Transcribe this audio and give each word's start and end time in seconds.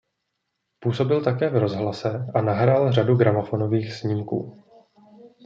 Působil 0.79 1.23
také 1.23 1.49
v 1.49 1.57
rozhlase 1.57 2.25
a 2.35 2.41
nahrál 2.41 2.91
řadu 2.91 3.15
gramofonových 3.15 3.93
snímků. 3.93 4.63